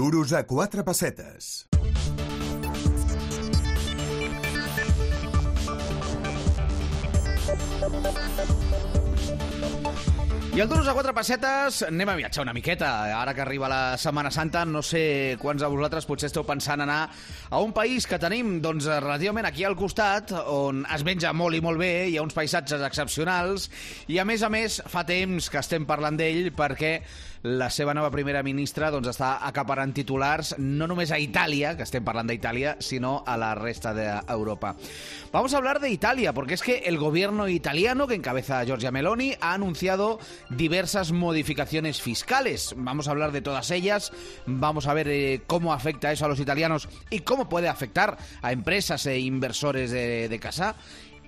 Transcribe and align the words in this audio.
Duros 0.00 0.32
a 0.32 0.46
quatre 0.46 0.80
pessetes. 0.82 1.66
I 10.50 10.58
el 10.58 10.68
Duros 10.70 10.88
a 10.88 10.94
quatre 10.96 11.12
pessetes, 11.12 11.82
anem 11.84 12.08
a 12.08 12.16
viatjar 12.16 12.46
una 12.46 12.56
miqueta. 12.56 12.88
Ara 13.20 13.34
que 13.36 13.44
arriba 13.44 13.68
la 13.68 13.98
Setmana 14.00 14.32
Santa, 14.32 14.64
no 14.64 14.80
sé 14.80 15.36
quants 15.38 15.60
de 15.60 15.68
vosaltres 15.68 16.08
potser 16.08 16.30
esteu 16.32 16.48
pensant 16.48 16.80
anar 16.80 17.02
a 17.50 17.60
un 17.60 17.76
país 17.76 18.08
que 18.08 18.18
tenim 18.18 18.56
doncs, 18.64 18.88
relativament 19.04 19.52
aquí 19.52 19.68
al 19.68 19.76
costat, 19.76 20.32
on 20.32 20.86
es 20.96 21.04
menja 21.04 21.34
molt 21.36 21.60
i 21.60 21.60
molt 21.60 21.76
bé, 21.76 22.08
hi 22.08 22.16
ha 22.16 22.24
uns 22.24 22.34
paisatges 22.34 22.88
excepcionals, 22.88 23.68
i 24.08 24.16
a 24.16 24.24
més 24.24 24.40
a 24.40 24.48
més 24.48 24.80
fa 24.88 25.04
temps 25.04 25.52
que 25.52 25.60
estem 25.60 25.84
parlant 25.84 26.16
d'ell 26.16 26.54
perquè 26.56 27.02
la 27.42 27.70
seva 27.70 27.94
nova 27.96 28.10
primera 28.12 28.42
ministra 28.44 28.90
doncs, 28.92 29.08
està 29.14 29.30
acaparant 29.48 29.94
titulars 29.96 30.52
no 30.58 30.86
només 30.90 31.12
a 31.12 31.18
Itàlia, 31.20 31.72
que 31.76 31.86
estem 31.86 32.04
parlant 32.04 32.28
d'Itàlia, 32.28 32.76
sino 32.84 33.22
a 33.26 33.36
la 33.40 33.54
resta 33.54 33.94
de 33.96 34.06
Europa. 34.28 34.74
Vamos 35.32 35.54
a 35.54 35.58
hablar 35.58 35.80
de 35.80 35.90
Italia, 35.90 36.34
porque 36.34 36.54
es 36.54 36.62
que 36.62 36.78
el 36.84 36.98
gobierno 36.98 37.48
italiano 37.48 38.06
que 38.06 38.14
encabeza 38.14 38.64
Giorgia 38.64 38.90
Meloni 38.90 39.34
ha 39.40 39.54
anunciado 39.54 40.18
diversas 40.50 41.12
modificaciones 41.12 42.02
fiscales. 42.02 42.74
Vamos 42.76 43.08
a 43.08 43.12
hablar 43.12 43.32
de 43.32 43.42
todas 43.42 43.70
ellas, 43.70 44.12
vamos 44.46 44.86
a 44.86 44.94
ver 44.94 45.08
eh, 45.08 45.42
cómo 45.46 45.72
afecta 45.72 46.12
eso 46.12 46.26
a 46.26 46.28
los 46.28 46.40
italianos 46.40 46.88
y 47.08 47.20
cómo 47.20 47.48
puede 47.48 47.68
afectar 47.68 48.18
a 48.42 48.52
empresas 48.52 49.06
e 49.06 49.18
inversores 49.18 49.90
de 49.90 50.38
casa. 50.40 50.76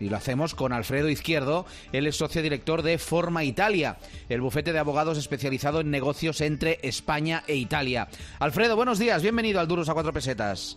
Y 0.03 0.09
lo 0.09 0.17
hacemos 0.17 0.57
con 0.57 0.73
Alfredo 0.73 1.09
Izquierdo, 1.09 1.65
él 1.93 2.09
es 2.09 2.17
socio 2.17 2.43
director 2.43 2.83
de 2.83 2.99
Forma 2.99 3.45
Italia, 3.45 3.99
el 4.29 4.41
bufete 4.41 4.73
de 4.73 4.81
abogados 4.81 5.17
especializado 5.17 5.81
en 5.81 5.93
negocios 5.93 6.41
entre 6.41 6.81
España 6.83 7.45
e 7.47 7.55
Italia. 7.55 8.09
Alfredo, 8.41 8.75
buenos 8.75 8.99
días, 8.99 9.23
bienvenido 9.23 9.61
al 9.61 9.69
Duros 9.69 9.89
a 9.89 9.95
Cuatro 9.95 10.13
Pesetas. 10.13 10.77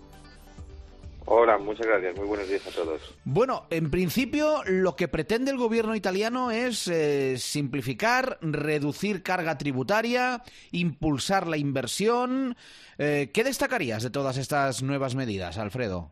Hola, 1.27 1.57
muchas 1.57 1.87
gracias. 1.87 2.15
Muy 2.17 2.27
buenos 2.27 2.47
días 2.47 2.67
a 2.67 2.69
todos. 2.69 3.01
Bueno, 3.23 3.65
en 3.71 3.89
principio 3.89 4.63
lo 4.65 4.95
que 4.95 5.07
pretende 5.07 5.49
el 5.49 5.57
gobierno 5.57 5.95
italiano 5.95 6.51
es 6.51 6.87
eh, 6.87 7.39
simplificar, 7.39 8.37
reducir 8.41 9.23
carga 9.23 9.57
tributaria, 9.57 10.43
impulsar 10.71 11.47
la 11.47 11.57
inversión. 11.57 12.55
Eh, 12.99 13.31
¿Qué 13.33 13.43
destacarías 13.43 14.03
de 14.03 14.11
todas 14.11 14.37
estas 14.37 14.83
nuevas 14.83 15.15
medidas, 15.15 15.57
Alfredo? 15.57 16.11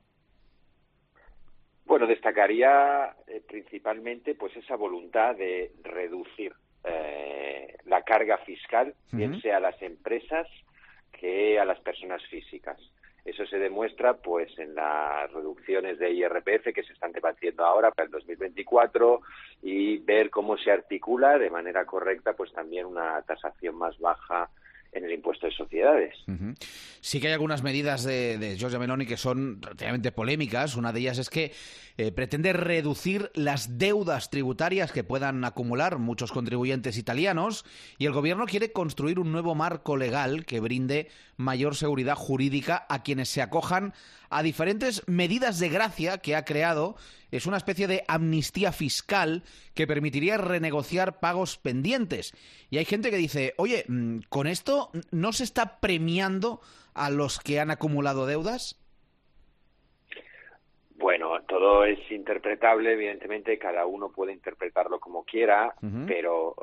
Bueno, 2.03 2.15
destacaría 2.15 3.15
eh, 3.27 3.41
principalmente 3.47 4.35
pues 4.35 4.53
esa 4.57 4.75
voluntad 4.75 5.37
de 5.37 5.71
reducir 5.83 6.51
eh, 6.83 7.77
la 7.85 8.01
carga 8.01 8.39
fiscal, 8.39 8.93
bien 9.13 9.39
sea 9.39 9.55
a 9.55 9.61
las 9.61 9.81
empresas 9.81 10.45
que 11.13 11.57
a 11.57 11.63
las 11.63 11.79
personas 11.79 12.21
físicas. 12.25 12.77
Eso 13.23 13.45
se 13.45 13.57
demuestra 13.57 14.15
pues 14.17 14.51
en 14.59 14.75
las 14.75 15.31
reducciones 15.31 15.97
de 15.97 16.11
IRPF 16.11 16.73
que 16.75 16.83
se 16.83 16.91
están 16.91 17.13
debatiendo 17.13 17.63
ahora 17.63 17.89
para 17.91 18.07
el 18.07 18.11
2024 18.11 19.21
y 19.61 19.99
ver 19.99 20.29
cómo 20.29 20.57
se 20.57 20.71
articula 20.71 21.37
de 21.37 21.49
manera 21.49 21.85
correcta 21.85 22.33
pues 22.33 22.51
también 22.51 22.85
una 22.85 23.21
tasación 23.21 23.77
más 23.77 23.97
baja 23.97 24.49
en 24.93 25.05
el 25.05 25.11
impuesto 25.11 25.47
de 25.47 25.53
sociedades. 25.53 26.15
Sí 27.01 27.19
que 27.19 27.27
hay 27.27 27.33
algunas 27.33 27.63
medidas 27.63 28.03
de, 28.03 28.37
de 28.37 28.57
Giorgia 28.57 28.79
Meloni 28.79 29.05
que 29.05 29.17
son 29.17 29.61
relativamente 29.61 30.11
polémicas. 30.11 30.75
Una 30.75 30.91
de 30.93 30.99
ellas 30.99 31.17
es 31.17 31.29
que 31.29 31.51
eh, 31.95 32.11
pretende 32.11 32.53
reducir 32.53 33.29
las 33.35 33.77
deudas 33.77 34.31
tributarias 34.31 34.91
que 34.91 35.03
puedan 35.03 35.45
acumular 35.45 35.99
muchos 35.99 36.31
contribuyentes 36.31 36.97
italianos 36.97 37.65
y 37.99 38.07
el 38.07 38.13
gobierno 38.13 38.45
quiere 38.45 38.71
construir 38.71 39.19
un 39.19 39.31
nuevo 39.31 39.53
marco 39.53 39.95
legal 39.95 40.45
que 40.45 40.59
brinde 40.59 41.09
mayor 41.37 41.75
seguridad 41.75 42.15
jurídica 42.15 42.85
a 42.89 43.03
quienes 43.03 43.29
se 43.29 43.43
acojan 43.43 43.93
a 44.31 44.41
diferentes 44.41 45.07
medidas 45.07 45.59
de 45.59 45.69
gracia 45.69 46.17
que 46.17 46.35
ha 46.35 46.45
creado. 46.45 46.95
Es 47.33 47.47
una 47.47 47.57
especie 47.57 47.87
de 47.87 48.03
amnistía 48.07 48.71
fiscal 48.71 49.41
que 49.73 49.87
permitiría 49.87 50.37
renegociar 50.37 51.19
pagos 51.19 51.57
pendientes. 51.57 52.31
Y 52.69 52.77
hay 52.77 52.85
gente 52.85 53.09
que 53.09 53.17
dice, 53.17 53.55
oye, 53.57 53.85
mm, 53.87 54.19
¿con 54.29 54.45
esto 54.45 54.91
no 55.09 55.33
se 55.33 55.43
está 55.43 55.79
premiando 55.79 56.61
a 56.93 57.09
los 57.09 57.39
que 57.39 57.59
han 57.59 57.71
acumulado 57.71 58.27
deudas? 58.27 58.79
Bueno, 60.95 61.41
todo 61.47 61.85
es 61.85 61.99
interpretable, 62.11 62.93
evidentemente 62.93 63.57
cada 63.57 63.87
uno 63.87 64.09
puede 64.09 64.31
interpretarlo 64.31 64.99
como 64.99 65.23
quiera, 65.23 65.73
pero 66.05 66.55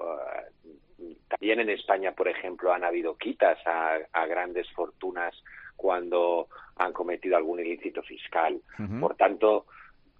eh, 1.00 1.16
también 1.26 1.58
en 1.58 1.70
España, 1.70 2.12
por 2.12 2.28
ejemplo, 2.28 2.72
han 2.72 2.84
habido 2.84 3.16
quitas 3.16 3.58
a, 3.66 3.98
a 4.12 4.26
grandes 4.26 4.70
fortunas 4.70 5.34
cuando 5.74 6.46
han 6.76 6.92
cometido 6.92 7.36
algún 7.36 7.58
ilícito 7.58 8.02
fiscal. 8.02 8.60
Por 9.00 9.16
tanto, 9.16 9.66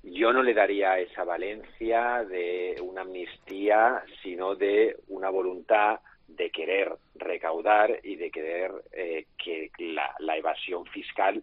yo 0.03 0.33
no 0.33 0.43
le 0.43 0.55
daría 0.55 0.99
esa 0.99 1.25
valencia 1.25 2.25
de 2.25 2.77
una 2.83 3.03
amnistía, 3.03 4.03
sino 4.23 4.55
de 4.55 4.97
una 5.09 5.31
voluntad 5.31 6.01
de 6.27 6.51
querer 6.51 6.93
recaudar 7.17 8.01
y 8.03 8.17
de 8.17 8.31
querer 8.31 8.73
eh, 8.93 9.27
que 9.37 9.71
la, 9.79 10.15
la 10.21 10.37
evasión 10.37 10.87
fiscal 10.87 11.43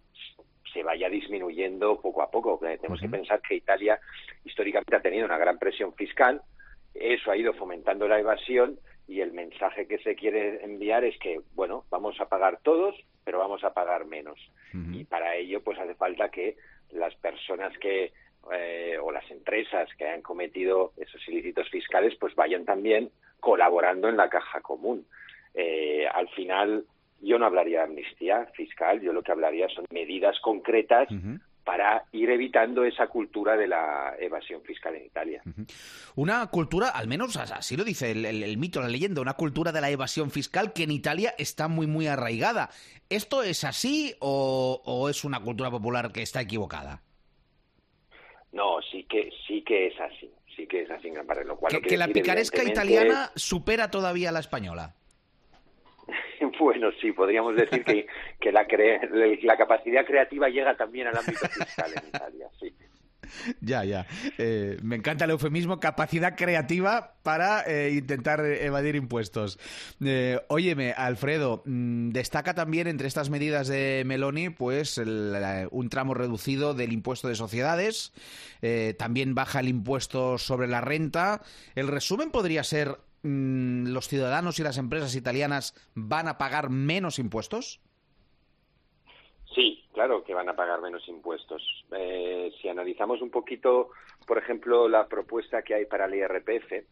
se 0.74 0.84
vaya 0.84 1.10
disminuyendo 1.10 2.00
poco 2.02 2.22
a 2.22 2.32
poco. 2.32 2.60
Eh, 2.66 2.78
Tenemos 2.78 3.00
que 3.02 3.10
pensar 3.10 3.42
que 3.42 3.56
Italia 3.56 4.00
históricamente 4.44 4.96
ha 4.96 5.02
tenido 5.02 5.26
una 5.26 5.38
gran 5.38 5.60
presión 5.60 5.94
fiscal, 5.94 6.42
eso 6.94 7.32
ha 7.32 7.38
ido 7.38 7.54
fomentando 7.54 8.08
la 8.08 8.20
evasión 8.20 8.80
y 9.08 9.22
el 9.22 9.32
mensaje 9.32 9.88
que 9.88 10.00
se 10.00 10.16
quiere 10.16 10.64
enviar 10.64 11.04
es 11.04 11.18
que, 11.20 11.40
bueno, 11.54 11.86
vamos 11.90 12.20
a 12.20 12.28
pagar 12.28 12.60
todos, 12.64 12.96
pero 13.24 13.40
vamos 13.40 13.64
a 13.64 13.74
pagar 13.74 14.06
menos. 14.06 14.40
Y 14.74 15.06
para 15.06 15.36
ello, 15.36 15.62
pues 15.64 15.80
hace 15.80 15.96
falta 15.96 16.30
que 16.30 16.58
las 16.92 17.16
personas 17.16 17.78
que 17.80 18.12
eh, 18.54 18.98
o 19.02 19.12
las 19.12 19.30
empresas 19.32 19.90
que 19.98 20.08
han 20.08 20.22
cometido 20.22 20.94
esos 20.98 21.22
ilícitos 21.28 21.70
fiscales, 21.70 22.16
pues 22.20 22.36
vayan 22.36 22.66
también 22.66 23.10
colaborando 23.40 24.10
en 24.10 24.18
la 24.18 24.30
caja 24.30 24.62
común. 24.62 25.06
Eh, 25.54 26.06
al 26.14 26.28
final, 26.30 26.86
yo 27.22 27.40
no 27.40 27.46
hablaría 27.46 27.80
de 27.80 27.86
amnistía 27.86 28.46
fiscal, 28.56 29.02
yo 29.02 29.14
lo 29.14 29.24
que 29.24 29.32
hablaría 29.32 29.68
son 29.70 29.86
medidas 29.92 30.40
concretas 30.40 31.08
para 31.64 32.06
ir 32.14 32.30
evitando 32.30 32.86
esa 32.86 33.08
cultura 33.08 33.58
de 33.58 33.68
la 33.68 34.16
evasión 34.20 34.62
fiscal 34.62 34.96
en 34.96 35.06
Italia. 35.06 35.42
Una 36.16 36.48
cultura, 36.48 36.88
al 36.90 37.08
menos 37.08 37.36
así 37.36 37.76
lo 37.76 37.84
dice 37.84 38.12
el, 38.12 38.26
el- 38.26 38.44
el 38.44 38.58
mito, 38.58 38.80
la 38.82 38.88
leyenda, 38.88 39.20
una 39.22 39.34
cultura 39.34 39.72
de 39.74 39.82
la 39.82 39.90
evasión 39.90 40.32
fiscal 40.32 40.72
que 40.72 40.84
en 40.84 40.92
Italia 40.92 41.36
está 41.38 41.68
muy, 41.68 41.86
muy 41.86 42.08
arraigada. 42.08 42.70
¿Esto 43.10 43.44
es 43.44 43.64
así 43.66 44.16
o, 44.20 44.82
o 44.86 45.10
es 45.10 45.26
una 45.26 45.42
cultura 45.42 45.70
popular 45.70 46.12
que 46.14 46.22
está 46.22 46.40
equivocada? 46.40 47.02
No, 48.52 48.82
sí 48.92 49.04
que 49.04 49.30
sí 49.46 49.62
que 49.64 49.88
es 49.88 50.00
así, 50.00 50.32
sí 50.56 50.66
que 50.68 50.82
es 50.84 50.92
así 50.92 51.10
en 51.10 51.16
gran 51.16 51.28
parte, 51.28 51.44
lo 51.46 51.58
cual 51.58 51.72
Que, 51.72 51.78
no 51.78 51.82
que 51.82 51.88
quiere 51.90 52.00
la 52.00 52.08
decir, 52.08 52.24
picaresca 52.24 52.64
italiana 52.64 53.32
supera 53.36 53.92
todavía 53.92 54.30
a 54.30 54.32
la 54.32 54.40
española. 54.40 54.96
Bueno, 56.60 56.90
sí, 57.02 57.12
podríamos 57.12 57.56
decir 57.56 57.84
que, 57.84 58.08
que 58.40 58.52
la, 58.52 58.68
cre- 58.68 59.42
la 59.44 59.58
capacidad 59.58 60.06
creativa 60.06 60.48
llega 60.50 60.76
también 60.78 61.08
al 61.08 61.18
ámbito 61.18 61.46
fiscal 61.50 61.92
en 62.02 62.08
Italia. 62.08 62.48
Ya, 63.62 63.84
ya. 63.84 64.08
Eh, 64.38 64.78
me 64.82 64.96
encanta 64.96 65.26
el 65.26 65.32
eufemismo, 65.32 65.80
capacidad 65.80 66.36
creativa 66.36 67.16
para 67.24 67.64
eh, 67.68 67.92
intentar 67.92 68.40
evadir 68.46 68.96
impuestos. 68.96 69.60
Eh, 70.00 70.40
óyeme, 70.48 70.94
Alfredo, 70.94 71.62
mm, 71.66 72.12
destaca 72.12 72.54
también 72.54 72.88
entre 72.88 73.08
estas 73.08 73.30
medidas 73.30 73.68
de 73.68 74.04
Meloni, 74.06 74.50
pues 74.50 74.98
un 74.98 75.90
tramo 75.90 76.14
reducido 76.14 76.74
del 76.74 76.94
impuesto 76.94 77.28
de 77.28 77.36
sociedades, 77.36 78.14
eh, 78.62 78.96
también 78.98 79.36
baja 79.36 79.60
el 79.60 79.68
impuesto 79.68 80.38
sobre 80.38 80.68
la 80.68 80.82
renta. 80.82 81.42
El 81.76 81.88
resumen 81.88 82.32
podría 82.32 82.64
ser, 82.64 82.98
mm, 83.24 83.88
¿los 83.88 84.08
ciudadanos 84.08 84.60
y 84.60 84.64
las 84.64 84.78
empresas 84.78 85.16
italianas 85.16 85.76
van 85.96 86.28
a 86.28 86.38
pagar 86.38 86.70
menos 86.70 87.20
impuestos? 87.20 87.82
Sí, 89.54 89.84
claro 89.98 90.24
que 90.24 90.36
van 90.36 90.48
a 90.48 90.56
pagar 90.56 90.80
menos 90.80 91.08
impuestos. 91.08 91.60
Eh, 91.92 92.52
si 92.62 92.70
analizamos 92.70 93.20
un 93.20 93.32
poquito, 93.32 93.90
por 94.28 94.38
ejemplo, 94.38 94.88
la 94.88 95.08
propuesta 95.08 95.64
que 95.64 95.74
hay 95.74 95.86
para 95.86 96.06
el 96.06 96.14
IRPF, 96.14 96.86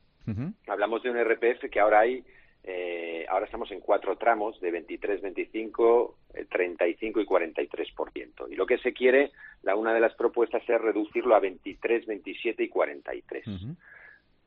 hablamos 0.65 1.03
de 1.03 1.11
un 1.11 1.17
IRPF 1.17 1.69
que 1.69 1.79
ahora 1.79 1.99
hay, 1.99 2.23
eh, 2.63 3.23
ahora 3.29 3.45
estamos 3.45 3.69
en 3.69 3.79
cuatro 3.79 4.17
tramos 4.17 4.59
de 4.59 4.71
23, 4.71 5.21
25, 5.21 6.17
eh, 6.33 6.45
35 6.45 7.21
y 7.21 7.25
43%. 7.27 8.47
Y 8.49 8.55
lo 8.55 8.65
que 8.65 8.79
se 8.79 8.91
quiere, 8.91 9.31
la 9.61 9.75
una 9.75 9.93
de 9.93 9.99
las 9.99 10.15
propuestas 10.15 10.67
es 10.67 10.81
reducirlo 10.81 11.35
a 11.35 11.39
23, 11.39 12.07
27 12.07 12.63
y 12.63 12.69
43. 12.69 13.47
Ujú. 13.47 13.75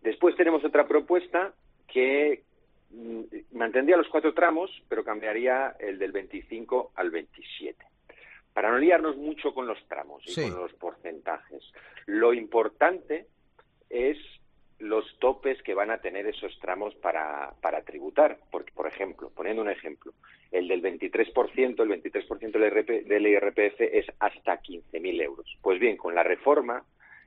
Después 0.02 0.34
tenemos 0.34 0.64
otra 0.64 0.88
propuesta 0.88 1.52
que 1.86 2.42
mm, 2.90 3.56
mantendría 3.56 3.96
los 3.96 4.08
cuatro 4.08 4.34
tramos, 4.34 4.68
pero 4.88 5.04
cambiaría 5.04 5.76
el 5.78 5.96
del 6.00 6.10
25 6.10 6.90
al 6.96 7.10
27. 7.10 7.87
Para 8.58 8.72
no 8.72 8.78
liarnos 8.78 9.16
mucho 9.16 9.54
con 9.54 9.68
los 9.68 9.78
tramos 9.86 10.20
y 10.26 10.32
Sí. 10.32 10.42
con 10.50 10.58
los 10.62 10.72
porcentajes, 10.74 11.62
lo 12.06 12.34
importante 12.34 13.26
es 13.88 14.18
los 14.80 15.04
topes 15.20 15.62
que 15.62 15.74
van 15.74 15.92
a 15.92 15.98
tener 15.98 16.26
esos 16.26 16.58
tramos 16.58 16.92
para, 16.96 17.52
para 17.62 17.82
tributar. 17.82 18.40
Porque, 18.50 18.72
por 18.72 18.88
ejemplo, 18.88 19.30
poniendo 19.30 19.62
un 19.62 19.70
ejemplo, 19.70 20.12
El 20.50 20.66
del 20.66 20.82
23%, 20.82 21.80
el 21.84 21.88
23% 22.02 22.50
del, 22.58 22.64
IRP, 22.64 23.04
del 23.06 23.26
IRPF 23.28 23.80
es 23.80 24.06
hasta 24.18 24.60
15.000 24.60 25.22
euros. 25.22 25.56
Pues 25.62 25.78
bien, 25.78 25.96
con 25.96 26.16
la 26.16 26.24
reforma, 26.24 26.82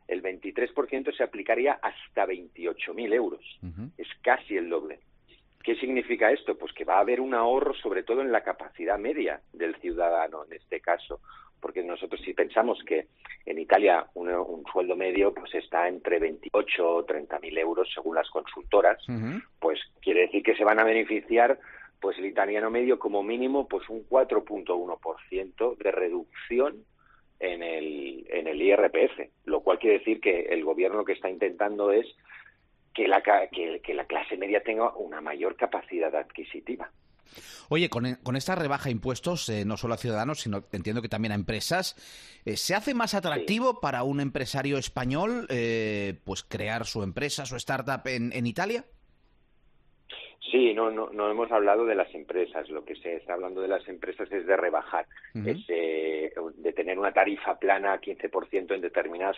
el 0.10 0.22
23% 0.22 1.16
se 1.16 1.24
aplicaría 1.24 1.80
hasta 1.82 2.26
28.000 2.26 3.14
euros. 3.14 3.60
Es 3.98 4.08
casi 4.22 4.58
el 4.58 4.68
doble. 4.68 5.00
¿Qué 5.64 5.76
significa 5.76 6.32
esto? 6.32 6.58
Pues 6.58 6.74
que 6.74 6.86
va 6.86 6.98
a 6.98 7.02
haber 7.02 7.22
un 7.22 7.34
ahorro 7.34 7.74
sobre 7.76 8.04
todo 8.04 8.22
en 8.22 8.32
la 8.32 8.42
capacidad 8.42 8.98
media 8.98 9.42
del 9.54 9.76
ciudadano 9.76 10.46
en 10.46 10.54
este 10.54 10.80
caso, 10.80 11.20
porque 11.60 11.84
nosotros 11.84 12.20
si 12.22 12.34
pensamos 12.34 12.80
que 12.86 13.08
en 13.46 13.60
Italia 13.60 14.06
un, 14.16 14.64
sueldo 14.72 14.96
medio 14.96 15.34
pues 15.34 15.54
está 15.56 15.88
entre 15.88 16.20
28 16.20 16.90
o 16.90 17.06
30 17.06 17.40
mil 17.40 17.58
euros 17.58 17.90
según 17.94 18.16
las 18.16 18.30
consultoras, 18.30 18.98
pues 19.60 19.80
quiere 20.02 20.22
decir 20.22 20.44
que 20.44 20.56
se 20.56 20.64
van 20.64 20.80
a 20.80 20.84
beneficiar 20.84 21.60
pues 22.00 22.18
el 22.18 22.26
italiano 22.26 22.72
medio 22.72 22.98
como 22.98 23.22
mínimo 23.22 23.68
pues 23.68 23.88
un 23.90 24.08
4.1% 24.10 25.78
de 25.78 25.92
reducción 25.92 26.84
en 27.40 27.64
el, 27.64 28.26
en 28.30 28.48
el 28.48 28.62
IRPF, 28.62 29.30
lo 29.46 29.62
cual 29.62 29.80
quiere 29.80 30.00
decir 30.00 30.20
que 30.20 30.42
el 30.50 30.64
gobierno 30.64 30.98
lo 30.98 31.06
que 31.06 31.14
está 31.14 31.30
intentando 31.30 31.92
es 31.92 32.06
que 32.94 33.08
la, 33.08 33.22
que, 33.22 33.94
la 33.94 34.06
clase 34.06 34.38
media 34.38 34.62
tenga 34.64 34.94
una 34.96 35.22
mayor 35.22 35.56
capacidad 35.56 36.14
adquisitiva. 36.16 36.92
Oye, 37.70 37.90
con, 37.90 38.36
esta 38.36 38.56
rebaja 38.56 38.86
de 38.86 38.92
impuestos, 38.92 39.48
eh, 39.48 39.64
no 39.66 39.78
solo 39.78 39.94
a 39.94 39.98
ciudadanos, 39.98 40.42
sino 40.42 40.66
entiendo 40.74 41.02
que 41.02 41.08
también 41.08 41.32
a 41.32 41.36
empresas, 41.36 41.96
eh, 42.46 42.58
¿se 42.58 42.76
hace 42.76 42.94
más 42.94 43.14
atractivo 43.14 43.80
para 43.80 44.04
un 44.04 44.20
empresario 44.20 44.78
español 44.78 45.48
eh, 45.50 46.16
pues 46.26 46.44
crear 46.44 46.86
su 46.86 47.04
empresa, 47.04 47.46
su 47.46 47.56
startup 47.56 48.06
en, 48.08 48.34
en 48.34 48.46
Italia? 48.46 48.84
Sí, 50.52 50.74
no, 50.74 50.92
no, 50.92 51.10
no 51.12 51.32
hemos 51.32 51.50
hablado 51.52 51.86
de 51.86 51.96
las 51.96 52.14
empresas. 52.14 52.70
Lo 52.70 52.84
que 52.84 52.96
se 52.96 53.16
está 53.16 53.34
hablando 53.34 53.62
de 53.62 53.70
las 53.70 53.88
empresas 53.88 54.30
es 54.32 54.46
de 54.46 54.58
rebajar, 54.58 55.06
eh, 55.34 55.56
de 56.56 56.74
tener 56.74 56.98
una 56.98 57.12
tarifa 57.12 57.58
plana 57.58 57.94
a 57.94 58.02
15% 58.02 58.76
en 58.76 58.82
determinadas 58.82 59.38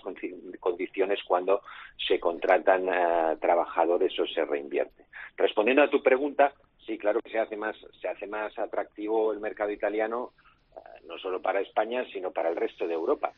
condiciones 0.60 1.19
cuando 1.24 1.62
se 2.07 2.19
contratan 2.19 2.88
eh, 2.88 3.38
trabajadores 3.39 4.18
o 4.19 4.27
se 4.27 4.45
reinvierte. 4.45 5.06
Respondiendo 5.38 5.83
a 5.83 5.89
tu 5.89 6.01
pregunta, 6.01 6.54
sí, 6.86 6.98
claro 6.98 7.19
que 7.21 7.31
se 7.31 7.39
hace 7.39 7.56
más, 7.57 7.75
se 8.01 8.07
hace 8.07 8.27
más 8.27 8.57
atractivo 8.57 9.33
el 9.33 9.39
mercado 9.39 9.71
italiano, 9.71 10.33
eh, 10.75 10.80
no 11.07 11.18
solo 11.18 11.42
para 11.42 11.62
España, 11.62 12.06
sino 12.12 12.31
para 12.31 12.50
el 12.50 12.56
resto 12.56 12.88
de 12.88 12.94
Europa, 12.94 13.33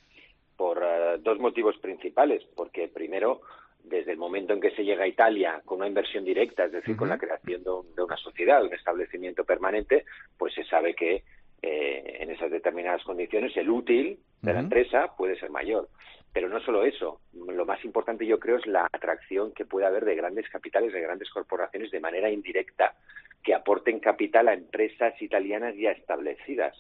por 0.55 0.81
dos 1.21 1.39
motivos 1.39 1.77
principales. 1.77 2.43
Porque 2.55 2.87
primero, 2.87 3.41
desde 3.89 4.11
el 4.11 4.17
momento 4.17 4.53
en 4.53 4.61
que 4.61 4.71
se 4.71 4.83
llega 4.83 5.03
a 5.03 5.07
Italia 5.07 5.61
con 5.65 5.77
una 5.79 5.87
inversión 5.87 6.25
directa, 6.25 6.65
es 6.65 6.71
decir, 6.71 6.95
con 6.95 7.09
la 7.09 7.17
creación 7.17 7.63
de, 7.63 8.03
una 8.03 8.17
sociedad, 8.17 8.63
un 8.63 8.73
establecimiento 8.73 9.43
permanente, 9.43 10.05
pues 10.37 10.53
se 10.53 10.63
sabe 10.65 10.95
que 10.95 11.23
eh, 11.65 12.17
en 12.19 12.29
esas 12.29 12.51
determinadas 12.51 13.03
condiciones 13.03 13.55
el 13.57 13.69
útil 13.69 14.19
de 14.41 14.53
la 14.53 14.59
empresa 14.59 15.15
puede 15.17 15.39
ser 15.39 15.49
mayor. 15.49 15.89
Pero 16.31 16.49
no 16.49 16.59
solo 16.59 16.83
eso, 16.83 17.21
lo 17.33 17.65
más 17.65 17.83
importante 17.85 18.25
yo 18.25 18.39
creo 18.39 18.57
es 18.57 18.67
la 18.67 18.87
atracción 18.91 19.53
que 19.53 19.65
puede 19.65 19.85
haber 19.85 20.05
de 20.05 20.15
grandes 20.15 20.47
capitales, 20.49 20.93
de 20.93 21.01
grandes 21.01 21.29
corporaciones 21.29 21.91
de 21.91 21.99
manera 21.99 22.29
indirecta, 22.29 22.93
que 23.41 23.53
aporten 23.53 23.99
capital 23.99 24.47
a 24.47 24.53
empresas 24.53 25.19
italianas 25.21 25.75
ya 25.75 25.91
establecidas 25.91 26.75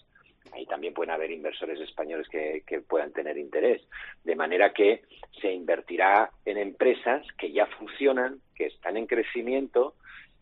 ahí 0.53 0.65
también 0.65 0.93
pueden 0.93 1.11
haber 1.11 1.31
inversores 1.31 1.79
españoles 1.79 2.27
que, 2.29 2.63
puedan 2.87 3.11
tener 3.11 3.37
interés. 3.37 3.81
De 4.23 4.35
manera 4.35 4.73
que 4.73 5.03
se 5.41 5.51
invertirá 5.51 6.29
en 6.45 6.57
empresas 6.57 7.25
que 7.37 7.51
ya 7.51 7.65
funcionan, 7.65 8.39
que 8.55 8.67
están 8.67 8.97
en 8.97 9.07
crecimiento 9.07 9.95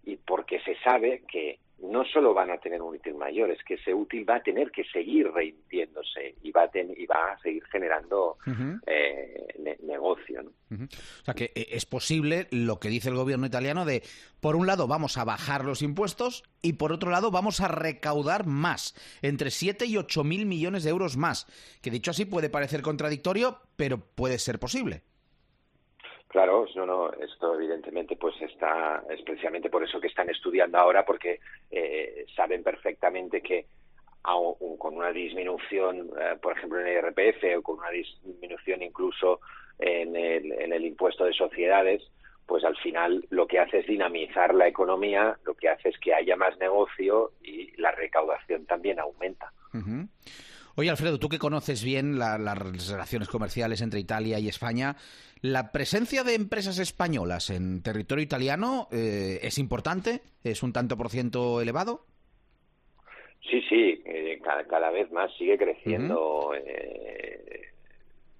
y 0.03 0.17
porque 0.17 0.59
se 0.61 0.75
sabe 0.83 1.23
que 1.27 1.59
no 1.83 2.05
solo 2.05 2.33
van 2.33 2.51
a 2.51 2.57
tener 2.57 2.81
un 2.81 2.95
útil 2.95 3.15
mayor, 3.15 3.51
es 3.51 3.63
que 3.63 3.75
ese 3.75 3.93
útil 3.93 4.27
va 4.27 4.37
a 4.37 4.43
tener 4.43 4.71
que 4.71 4.83
seguir 4.85 5.29
reinvirtiéndose 5.31 6.35
y 6.41 6.51
va 6.51 6.63
a, 6.63 6.71
y 6.73 7.05
va 7.05 7.33
a 7.33 7.39
seguir 7.39 7.63
generando 7.65 8.37
eh, 8.87 9.77
negocio. 9.83 10.41
O 10.41 11.25
sea 11.25 11.33
que 11.33 11.51
eh, 11.55 11.67
es 11.71 11.85
posible 11.85 12.47
lo 12.51 12.79
que 12.79 12.89
dice 12.89 13.09
el 13.09 13.15
gobierno 13.15 13.45
italiano 13.45 13.85
de, 13.85 14.01
por 14.39 14.55
un 14.55 14.65
lado, 14.65 14.87
vamos 14.87 15.17
a 15.17 15.25
bajar 15.25 15.65
los 15.65 15.81
impuestos 15.81 16.43
y 16.61 16.73
por 16.73 16.91
otro 16.93 17.11
lado, 17.11 17.31
vamos 17.31 17.59
a 17.59 17.67
recaudar 17.67 18.45
más, 18.45 18.95
entre 19.21 19.51
7 19.51 19.85
y 19.85 19.97
8 19.97 20.23
mil 20.23 20.45
millones 20.45 20.83
de 20.83 20.89
euros 20.89 21.17
más, 21.17 21.47
que 21.81 21.91
dicho 21.91 22.11
así 22.11 22.25
puede 22.25 22.49
parecer 22.49 22.81
contradictorio, 22.81 23.59
pero 23.75 23.97
puede 23.97 24.39
ser 24.39 24.57
posible. 24.57 25.03
Claro, 26.33 26.65
no, 26.75 26.87
no, 26.87 27.13
esto 27.13 27.53
evidentemente 27.53 28.15
pues 28.15 28.33
está 28.41 29.03
especialmente 29.11 29.69
por 29.69 29.83
eso 29.83 30.01
que 30.01 30.07
están 30.07 30.31
estudiando 30.31 30.79
ahora 30.79 31.05
porque 31.05 31.39
eh, 31.69 32.25
saben 32.35 32.63
perfectamente 32.63 33.39
que 33.39 33.67
con 34.23 34.97
una 34.97 35.11
disminución, 35.11 36.09
eh, 36.19 36.35
por 36.41 36.57
ejemplo, 36.57 36.79
en 36.79 36.87
el 36.87 36.93
IRPF 36.95 37.59
o 37.59 37.61
con 37.61 37.77
una 37.77 37.91
disminución 37.91 38.81
incluso 38.81 39.41
en 39.77 40.15
el, 40.15 40.51
en 40.53 40.73
el 40.73 40.83
impuesto 40.85 41.25
de 41.25 41.33
sociedades, 41.33 42.01
pues 42.47 42.63
al 42.63 42.77
final 42.77 43.27
lo 43.29 43.45
que 43.45 43.59
hace 43.59 43.81
es 43.81 43.85
dinamizar 43.85 44.55
la 44.55 44.67
economía, 44.67 45.37
lo 45.45 45.53
que 45.53 45.69
hace 45.69 45.89
es 45.89 45.99
que 45.99 46.15
haya 46.15 46.35
más 46.35 46.57
negocio 46.57 47.33
y 47.43 47.79
la 47.79 47.91
recaudación 47.91 48.65
también 48.65 48.99
aumenta. 48.99 49.53
Oye, 50.75 50.89
Alfredo, 50.89 51.19
tú 51.19 51.29
que 51.29 51.37
conoces 51.37 51.83
bien 51.83 52.17
las 52.17 52.57
relaciones 52.57 53.29
comerciales 53.29 53.81
entre 53.81 53.99
Italia 53.99 54.39
y 54.39 54.47
España, 54.47 54.95
¿la 55.41 55.71
presencia 55.71 56.23
de 56.23 56.33
empresas 56.33 56.79
españolas 56.79 57.51
en 57.51 57.83
territorio 57.83 58.23
italiano 58.23 58.87
eh, 58.91 59.39
es 59.43 59.59
importante? 59.59 60.21
¿Es 60.43 60.63
un 60.63 60.73
tanto 60.73 60.97
por 60.97 61.09
ciento 61.09 61.61
elevado? 61.61 62.05
Sí, 63.47 63.61
sí, 63.69 64.01
eh, 64.05 64.41
cada, 64.41 64.89
vez 64.89 65.11
más 65.11 65.31
sigue 65.37 65.59
creciendo. 65.59 66.53
Eh, 66.55 67.67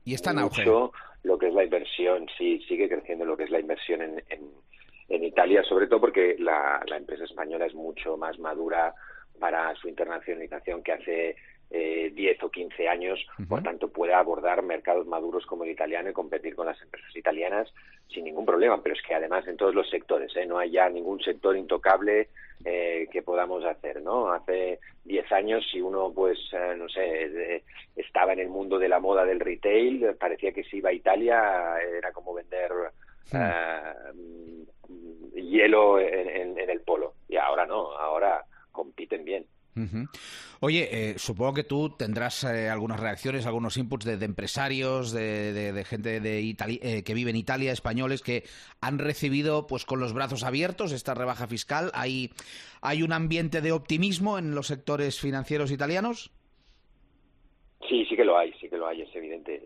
y 0.03 0.15
está 0.15 0.31
en 0.31 0.39
auge. 0.39 0.65
lo 0.65 1.37
que 1.37 1.49
es 1.49 1.53
la 1.53 1.63
inversión, 1.63 2.25
sí, 2.35 2.59
sigue 2.67 2.89
creciendo 2.89 3.25
lo 3.25 3.37
que 3.37 3.43
es 3.43 3.51
la 3.51 3.59
inversión 3.59 4.01
en, 4.01 4.23
en, 4.29 5.23
Italia, 5.23 5.63
sobre 5.63 5.85
todo 5.85 6.01
porque 6.01 6.35
la, 6.39 6.81
la 6.87 6.97
empresa 6.97 7.25
española 7.25 7.67
es 7.67 7.75
mucho 7.75 8.17
más 8.17 8.39
madura 8.39 8.93
para 9.39 9.75
su 9.75 9.87
internacionalización 9.87 10.81
que 10.81 10.91
hace 10.91 11.35
eh, 11.75 12.11
10 12.13 12.43
o 12.43 12.51
15 12.51 12.87
años, 12.87 13.19
por 13.49 13.63
tanto 13.63 13.87
puede 13.87 14.13
abordar 14.13 14.61
mercados 14.61 15.07
maduros 15.07 15.43
como 15.47 15.63
el 15.63 15.71
italiano 15.71 16.07
y 16.07 16.13
competir 16.13 16.55
con 16.55 16.67
las 16.67 16.79
empresas 16.79 17.15
italianas 17.15 17.73
sin 18.09 18.25
ningún 18.25 18.45
problema, 18.45 18.79
pero 18.83 18.93
es 18.93 19.01
que 19.01 19.15
además 19.15 19.47
en 19.47 19.57
todos 19.57 19.73
los 19.73 19.89
sectores, 19.89 20.31
¿eh? 20.35 20.45
no 20.45 20.59
hay 20.59 20.69
ya 20.69 20.87
ningún 20.87 21.19
sector 21.21 21.57
intocable 21.57 22.29
eh, 22.63 23.07
que 23.11 23.23
podamos 23.23 23.65
hacer, 23.65 24.03
¿no? 24.03 24.31
Hace 24.31 24.81
10 25.05 25.31
años 25.31 25.65
si 25.71 25.81
uno, 25.81 26.11
pues, 26.13 26.37
eh, 26.53 26.75
no 26.77 26.87
sé, 26.89 27.63
estaba 27.95 28.33
en 28.33 28.39
el 28.41 28.49
mundo 28.49 28.77
de 28.77 28.89
la 28.89 28.99
moda 28.99 29.25
del 29.25 29.39
retail, 29.39 30.15
parecía 30.19 30.51
que 30.51 30.63
si 30.65 30.77
iba 30.77 30.91
a 30.91 30.93
Italia 30.93 31.77
era 31.81 32.11
como 32.11 32.35
vender 32.35 32.71
hielo 35.33 35.99
en 35.99 36.69
el 36.69 36.81
polo, 36.81 37.15
y 37.27 37.37
ahora 37.37 37.65
no, 37.65 37.93
ahora 37.93 38.45
compiten 38.71 39.25
bien. 39.25 39.47
Oye, 40.59 40.89
eh, 40.91 41.13
supongo 41.17 41.53
que 41.53 41.63
tú 41.63 41.95
tendrás 41.97 42.43
eh, 42.43 42.69
algunas 42.69 42.99
reacciones, 42.99 43.45
algunos 43.45 43.77
inputs 43.77 44.05
de, 44.05 44.25
empresarios, 44.25 45.11
de, 45.11 45.83
gente 45.85 46.19
de 46.19 46.39
eh, 46.39 47.03
que 47.03 47.13
vive 47.13 47.31
en 47.31 47.35
Italia, 47.35 47.71
españoles 47.71 48.21
que 48.21 48.43
han 48.81 48.99
recibido, 48.99 49.67
pues, 49.67 49.85
con 49.85 49.99
los 49.99 50.13
brazos 50.13 50.43
abiertos 50.43 50.91
esta 50.91 51.13
rebaja 51.13 51.47
fiscal. 51.47 51.91
¿Hay, 51.93 52.31
hay 52.81 53.03
un 53.03 53.13
ambiente 53.13 53.61
de 53.61 53.71
optimismo 53.71 54.37
en 54.37 54.55
los 54.55 54.67
sectores 54.67 55.19
financieros 55.19 55.71
italianos? 55.71 56.31
Sí, 57.89 58.05
sí 58.09 58.15
que 58.15 58.23
lo 58.23 58.37
hay, 58.37 58.53
sí 58.61 58.69
que 58.69 58.77
lo 58.77 58.87
hay, 58.87 59.01
es 59.01 59.15
evidente 59.15 59.61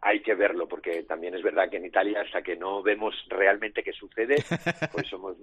hay 0.00 0.20
que 0.20 0.34
verlo, 0.34 0.68
porque 0.68 1.02
también 1.02 1.34
es 1.34 1.42
verdad 1.42 1.68
que 1.68 1.76
en 1.76 1.86
Italia, 1.86 2.22
hasta 2.22 2.42
que 2.42 2.56
no 2.56 2.82
vemos 2.82 3.14
realmente 3.28 3.82
qué 3.82 3.92
sucede, 3.92 4.36
pues 4.92 5.06
somos, 5.08 5.36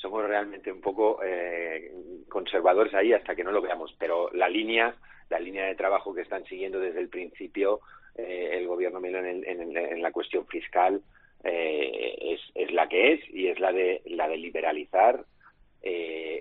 somos 0.00 0.24
realmente 0.26 0.72
un 0.72 0.80
poco 0.80 1.20
eh, 1.22 1.92
conservadores 2.28 2.94
ahí 2.94 3.12
hasta 3.12 3.34
que 3.34 3.44
no 3.44 3.52
lo 3.52 3.62
veamos. 3.62 3.94
Pero 3.98 4.30
la 4.32 4.48
línea, 4.48 4.94
la 5.28 5.38
línea 5.38 5.66
de 5.66 5.74
trabajo 5.74 6.14
que 6.14 6.22
están 6.22 6.44
siguiendo 6.44 6.80
desde 6.80 7.00
el 7.00 7.08
principio 7.08 7.80
eh, 8.16 8.50
el 8.52 8.66
gobierno 8.66 9.00
Milán 9.00 9.26
en, 9.26 10.02
la 10.02 10.12
cuestión 10.12 10.46
fiscal 10.46 11.02
eh, 11.44 12.16
es, 12.20 12.40
es, 12.54 12.72
la 12.72 12.88
que 12.88 13.12
es 13.12 13.20
y 13.30 13.46
es 13.46 13.60
la 13.60 13.72
de 13.72 14.02
la 14.06 14.28
de 14.28 14.36
liberalizar 14.36 15.24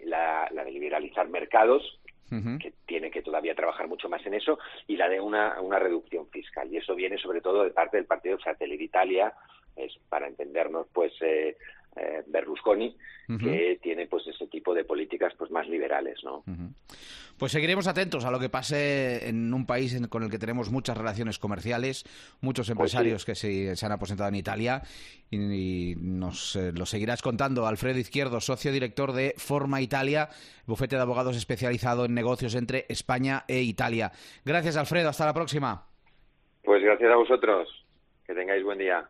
la, 0.04 0.50
la 0.52 0.64
de 0.66 0.72
liberalizar 0.72 1.30
mercados 1.30 2.00
que 2.30 2.74
tiene 2.86 3.10
que 3.10 3.24
todavía 3.24 3.56
trabajar 3.56 3.88
mucho 3.88 4.08
más 4.08 4.24
en 4.26 4.36
eso, 4.36 4.60
y 4.88 4.98
la 4.98 5.10
de 5.10 5.20
una, 5.20 5.60
una 5.62 5.80
reducción 5.80 6.30
fiscal. 6.30 6.72
Y 6.72 6.78
eso 6.78 6.94
viene 6.94 7.18
sobre 7.18 7.42
todo 7.42 7.64
de 7.64 7.72
parte 7.72 7.98
del 7.98 8.06
Partido 8.06 8.40
Satélite 8.40 8.84
Italia, 8.84 9.34
es 9.76 9.98
para 10.10 10.28
entendernos, 10.28 10.88
pues 10.94 11.12
eh, 11.22 11.58
eh, 11.96 12.24
Berlusconi, 12.28 12.96
que 13.40 13.80
tiene 13.82 14.08
pues 14.08 14.26
ese 14.28 14.48
tipo 14.48 14.74
de 14.74 14.84
políticas 14.84 15.34
pues 15.38 15.52
más 15.52 15.68
liberales, 15.68 16.24
¿no? 16.24 16.44
Pues 17.38 17.54
seguiremos 17.54 17.88
atentos 17.88 18.26
a 18.26 18.32
lo 18.32 18.40
que 18.40 18.50
pase 18.50 19.30
en 19.30 19.54
un 19.54 19.66
país 19.66 19.98
con 20.10 20.24
el 20.24 20.30
que 20.30 20.38
tenemos 20.38 20.72
muchas 20.72 20.98
relaciones 20.98 21.40
comerciales, 21.40 22.04
muchos 22.42 22.68
pues 22.68 22.72
empresarios 22.72 23.24
que 23.24 23.36
se, 23.36 23.74
han 23.86 23.92
aposentado 23.94 24.28
en 24.28 24.36
Italia 24.36 24.82
y, 25.32 25.96
nos 25.98 26.56
eh, 26.58 26.74
lo 26.74 26.86
seguirás 26.86 27.22
contando. 27.22 27.66
Alfredo 27.66 27.98
Izquierdo, 27.98 28.42
socio 28.42 28.74
director 28.74 29.14
de 29.14 29.36
Forma 29.38 29.80
Italia, 29.80 30.28
bufete 30.66 30.98
de 30.98 31.02
abogados 31.02 31.38
especializado 31.38 32.06
en 32.06 32.14
negocios 32.14 32.56
entre 32.56 32.86
España 32.90 33.46
e 33.48 33.62
Italia. 33.62 34.12
Gracias, 34.44 34.76
Alfredo. 34.76 35.10
Hasta 35.10 35.26
la 35.26 35.34
próxima. 35.34 35.86
Pues 36.64 36.84
gracias 36.84 37.12
a 37.12 37.16
vosotros. 37.16 37.70
Que 38.26 38.34
tengáis 38.34 38.64
buen 38.64 38.80
día. 38.80 39.08